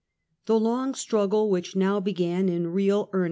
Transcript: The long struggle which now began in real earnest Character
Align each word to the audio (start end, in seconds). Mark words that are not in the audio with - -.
The 0.47 0.59
long 0.59 0.95
struggle 0.95 1.47
which 1.51 1.75
now 1.75 1.99
began 1.99 2.49
in 2.49 2.69
real 2.73 3.01
earnest 3.11 3.11
Character 3.11 3.19